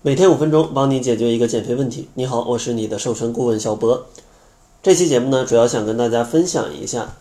[0.00, 2.08] 每天五分钟，帮你解决一个减肥问题。
[2.14, 4.06] 你好，我是你的瘦身顾问小博。
[4.80, 7.16] 这期节目呢，主要想跟大家分享一下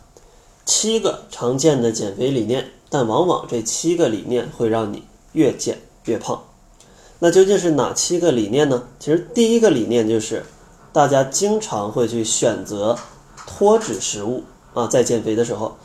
[0.63, 5.01] 七个常见的减肥理念，但往往这七个理念会让你
[5.31, 6.43] 越减越胖。
[7.17, 8.83] 那究竟是哪七个理念呢？
[8.99, 10.45] 其实第一个理念就是
[10.93, 12.95] 大家经常会去选择
[13.47, 14.43] 脱脂食物
[14.75, 15.77] 啊，在减肥的时候，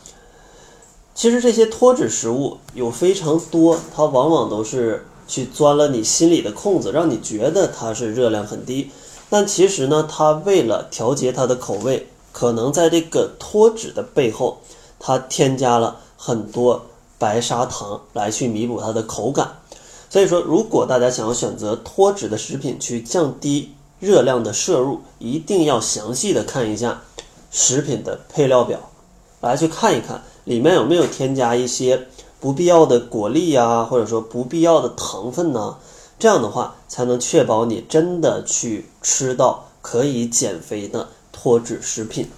[1.15, 5.07] 其实这些脱脂食物有非常多，它往往都是。
[5.27, 8.91] 去钻了你心里的空子，让你觉得它是热量很低，
[9.31, 14.61] 但其实呢，它为了调节它的口味，可能在这个脱脂的背后，
[14.99, 16.87] 它添加了很多
[17.19, 19.59] 白砂糖来去弥补它的口感。
[20.11, 27.03] 所以说，如果大家想要选择脱脂的食品去降低热量的摄入，一定要详细的看一下
[27.51, 28.79] 食品的配料表，
[29.41, 32.09] 来去看一看里面有没有添加一些。
[32.43, 35.77] 不必要的果粒呀，或者说不必要的糖分呢，
[36.19, 42.29] 这样的话才能确保你真的去吃到可以减肥的脱脂食品。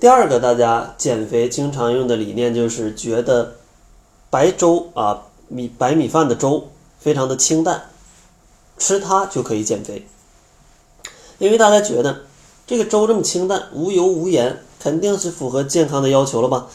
[0.00, 3.56] 第二个，大家减肥经常用的理念就是觉得
[4.30, 6.68] 白粥啊米白米饭的粥
[6.98, 7.90] 非常的清淡，
[8.78, 10.06] 吃它就可以减肥。
[11.36, 12.22] 因为大家觉得
[12.66, 16.66] 这个粥这么清淡，无油无盐，肯定是符合健康的要求了吧？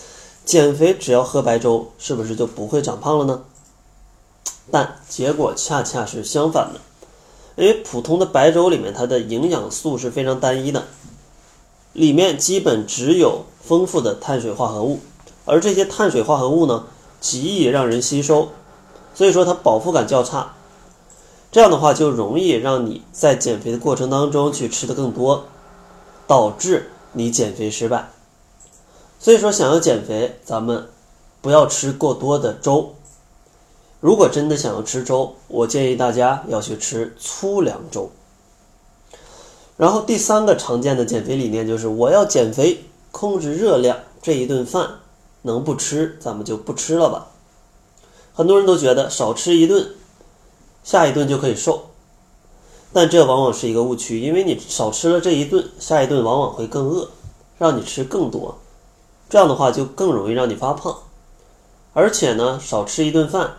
[0.50, 3.42] 减肥只要喝白粥，是不是就不会长胖了呢？
[4.72, 6.81] 但结果恰恰是相反的，
[7.56, 10.86] 因为普通的白粥里面它的营养素是非常单一的，
[11.94, 15.02] 里面基本只有丰富的碳水化合物，
[15.45, 16.88] 而这些碳水化合物呢
[17.22, 18.50] 极易让人吸收，
[19.13, 20.56] 所以说它饱腹感较差，
[21.52, 25.45] 这样的话就容易让你在减肥的过程当中去吃的更多，
[26.25, 28.09] 导致你减肥失败。
[29.20, 30.88] 所以说，想要减肥，咱们
[31.42, 32.95] 不要吃过多的粥。
[34.00, 38.09] 如果真的想要吃粥，我建议大家要去吃粗粮粥。
[39.75, 45.00] 然后第三个常见的减肥理念就是，我要减肥，控制热量，这一顿饭
[45.41, 47.28] 能不吃，咱们就不吃了吧。
[48.34, 49.90] 很多人都觉得少吃一顿，
[50.86, 51.90] 下一顿就可以瘦，
[52.94, 57.09] 但这往往是一个误区，因为你少吃了这一顿，下一顿往往会更饿，
[57.57, 58.57] 让你吃更多。
[59.29, 60.97] 这样的话就更容易让你发胖，
[61.94, 63.57] 而且呢，少吃一顿饭，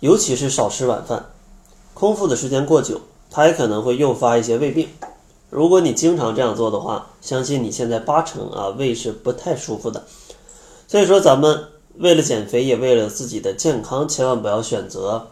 [0.00, 1.30] 尤其是少吃晚饭，
[1.94, 4.90] 空腹的时间过久，它也可能会诱发一些胃病。
[5.48, 10.04] 如果你经常这样做的话，相信你现在八成啊胃是不太舒服的。
[10.86, 15.28] 所以说，咱们为了减肥，也为了自己的健康，千万不要选择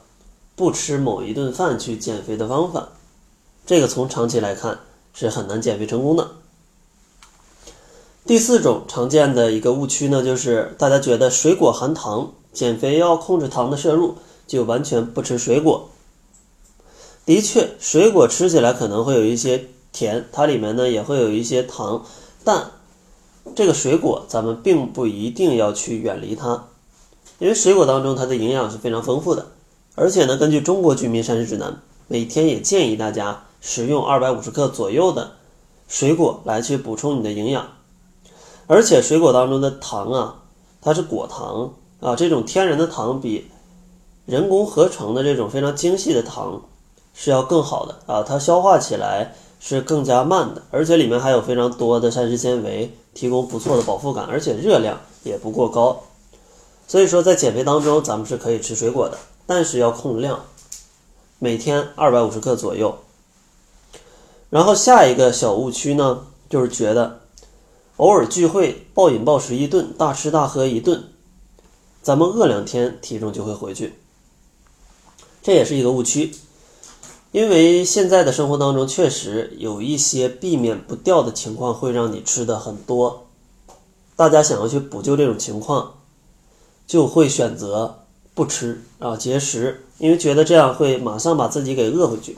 [0.56, 2.88] 不吃某一顿饭去减肥的方法。
[3.66, 4.78] 这个从长期来看
[5.12, 6.28] 是很难减肥成功的。
[8.26, 14.14] 第四种常见的一个误区呢，就是大家觉得水果含糖，减肥要控制糖的摄入，
[14.46, 15.90] 就完全不吃水果。
[17.26, 22.06] 的确，水果吃起来可能会有一些甜，它里面呢也会有一些糖，
[22.42, 22.70] 但
[23.54, 26.68] 这个水果咱们并不一定要去远离它，
[27.38, 29.48] 因为水果当中它的营养是非常丰富的，
[29.96, 35.32] 而且呢，根据中国居民膳食指南，每天也建议大家食用二百五十克左右的
[35.86, 37.68] 水果来去补充你的营养。
[38.66, 40.42] 而且水果当中的糖啊，
[40.80, 43.50] 它是果糖啊，这种天然的糖比
[44.26, 46.62] 人工合成的这种非常精细的糖
[47.12, 56.02] 是要更好的啊，它消化起来是更加慢的，而且里面还有非常多的膳食纤维，提供不错的饱腹感，而且热量也不过高。
[56.88, 60.40] 所以说在减肥当中，咱们是可以吃水果的，但是要控量，
[61.38, 62.96] 每天二百五十克左右。
[64.48, 67.20] 然后下一个小误区呢，就是觉得。
[67.96, 71.04] 偶尔聚会暴饮暴食一顿，大吃大喝一顿，
[72.02, 73.94] 咱们饿两天体重就会回去，
[75.44, 76.34] 这也是一个误区。
[77.30, 83.28] 因为现在的生活当中确实有一些避免不掉的情况，会让你吃的很多。
[84.16, 85.94] 大家想要去补救这种情况，
[86.88, 88.02] 就会选择
[88.34, 92.36] 不吃啊节食，因为觉得这样会马上把自己给饿回去。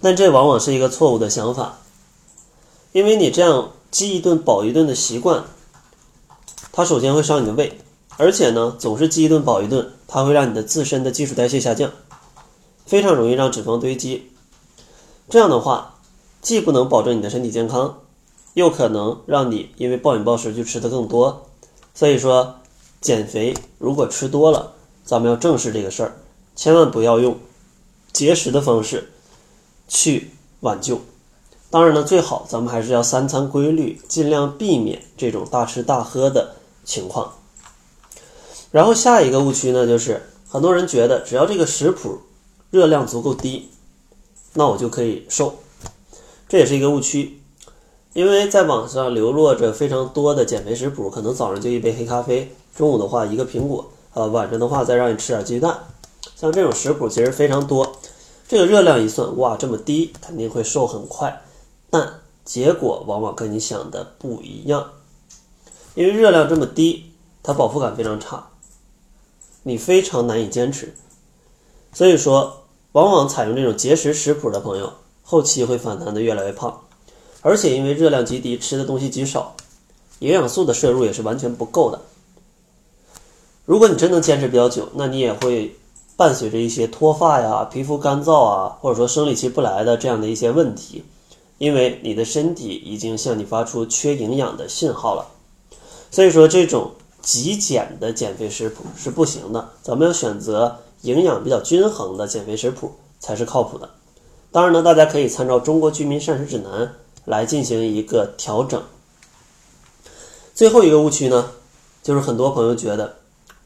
[0.00, 1.80] 但这往往是一个错误的想法，
[2.92, 3.72] 因为你这样。
[3.96, 5.44] 饥一顿饱一顿的习惯，
[6.70, 7.80] 它首先会伤你的胃，
[8.18, 11.90] 而且呢，总是饥一顿饱一顿，它会让你的自身的基础代谢下降，
[12.84, 14.30] 非常容易让脂肪堆积。
[15.30, 15.94] 这样的话，
[16.42, 18.00] 既不能保证你的身体健康，
[18.52, 21.46] 又可能让你因为暴饮暴食就吃的更多。
[21.94, 22.56] 所以说，
[23.00, 24.74] 减肥如果吃多了，
[25.06, 26.18] 咱们要正视这个事儿，
[26.54, 27.38] 千万不要用
[28.12, 29.10] 节食的方式
[29.88, 31.00] 去挽救。
[31.70, 37.32] 当然呢，最好咱们还是要三餐规律，尽量避免这种大吃大喝的情况。
[38.70, 42.18] 然后下一个误区呢，就是很多人觉得只要这个食谱
[42.70, 43.68] 热量足够低，
[44.54, 45.54] 那我就可以瘦。
[46.48, 47.40] 这也是一个误区，
[48.12, 55.76] 因为在网上流落着非常多的减肥食谱，可能早上就一杯黑咖啡，中午的话一个苹果，呃，晚上的话再让你吃点鸡蛋，
[56.36, 57.96] 像这种食谱其实非常多。
[58.48, 61.42] 这个热量一算，哇，这么低，肯定会瘦很快，
[61.90, 64.92] 但结果往往跟你想的不一样，
[65.94, 67.12] 因为热量这么低，
[67.42, 68.48] 它饱腹感非常差。
[69.62, 70.94] 你非常难以坚持，
[71.92, 72.62] 所以说，
[72.92, 74.92] 往往采用这种节食食谱的朋友，
[75.24, 76.82] 后期会反弹的越来越胖，
[77.42, 79.56] 而且因为热量极低，吃的东西极少，
[80.20, 82.00] 营养素的摄入也是完全不够的。
[83.64, 85.76] 如果你真能坚持比较久，那你也会
[86.16, 91.04] 伴随着一些脱发呀、皮肤干燥啊，或者说生理期不来的这样的一些问题，
[91.58, 95.26] 因为你的身体已经向你发出缺营养的信号了。
[96.10, 96.92] 所以说这种。
[97.22, 103.90] 极简的减肥食谱是不行的，咱们要选择营养比较均衡的减肥食谱才是靠谱的。
[104.52, 106.86] 当然呢，大家可以参照《中国居民膳食指南》
[107.24, 108.80] 来进行一个调整。
[110.54, 111.50] 最后一个误区呢，
[112.00, 113.16] 就是很多朋友觉得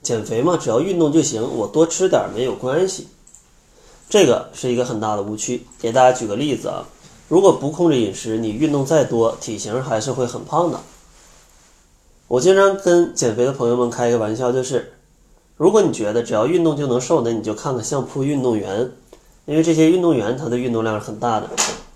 [0.00, 3.08] 减肥嘛，只要运动就行，我多吃点没有关系。
[4.08, 5.66] 这个是一个很大的误区。
[5.78, 6.88] 给大家举个例子啊，
[7.30, 10.80] 如果不控制饮食，你运动再多，体型还是会很胖的。
[12.26, 14.94] 我经常跟减肥的朋友们开一个玩笑，就是
[15.56, 18.90] 如果你觉得只要运动就能瘦，那你就看看相扑运动员，
[19.46, 21.48] 因为这些运动员他的运动量是很大的。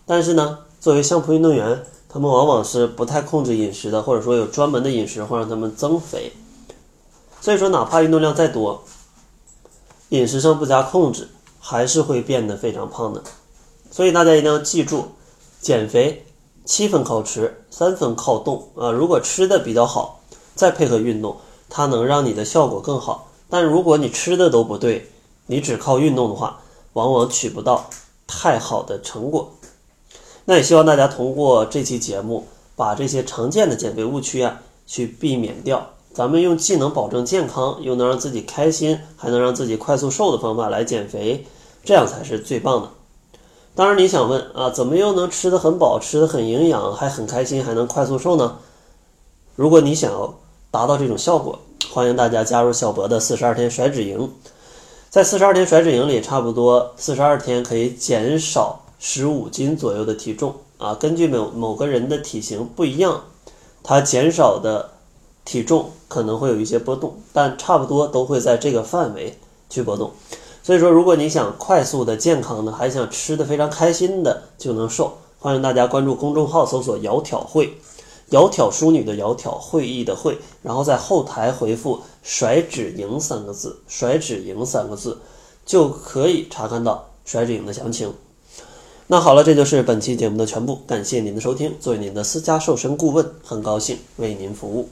[0.07, 6.33] 但是呢，作为相扑运动员，他们往往是不太控制饮食的，或者说有专门的饮食会让他们增肥。
[7.41, 8.85] 所以说，哪怕运动量再多，
[10.11, 11.27] 饮食上不加控制，
[11.59, 13.21] 还是会变得非常胖的。
[13.91, 15.09] 所以大家一定要记住，
[15.65, 16.27] 减肥
[16.67, 18.91] 七分靠吃，三分靠动啊！
[18.91, 20.21] 如果吃的比较好。
[20.55, 21.39] 再配合运动，
[21.71, 23.29] 它能让你的效果更好。
[23.49, 25.11] 但如果你吃的都不对，
[25.47, 26.61] 你只靠运动的话，
[26.93, 27.89] 往往取不到
[28.27, 29.53] 太好的成果。
[30.45, 32.47] 那也希望大家通过这期节目，
[32.77, 35.91] 把这些常见的减肥误区啊，去避免掉。
[36.13, 41.47] 咱们用既能保证健康，又能让自己开心，还能让自己快速瘦的方法来减肥，
[41.83, 42.91] 这样才是最棒的。
[43.77, 48.59] 当然，你想问啊，怎么又能吃得很饱，吃得很营养，还很开心，还能快速瘦呢？
[49.57, 50.33] 如果你想要
[50.71, 51.59] 达到这种效果，
[51.93, 54.31] 欢迎大家加入小博的四十二天甩脂营。
[55.11, 60.95] 在四十二天甩脂营里，差不多四十二天可以减少十五斤左右的体重啊。
[60.95, 63.25] 根据某某个人的体型不一样，
[63.83, 64.91] 它减少的
[65.45, 69.37] 体重可能会有一些波动，但差不多都会在这个范围
[69.69, 70.13] 去波动。
[70.65, 77.77] 所以说，如果你想快速的、健康的，还想吃的非常开心的就能瘦，欢迎大家关注公众号，搜索“窈窕会”。
[78.33, 85.19] 窈窕淑女的窈窕，会议的会，然后在后台回复“甩脂营”三个字，“甩脂营”三个字，
[85.67, 88.15] 就可以查看到甩脂营的详情。
[89.09, 91.75] 那好了，这就是本期节目的全部，感谢您的收听。
[91.79, 94.89] 作为您的私家瘦身顾问，很高兴为您服务。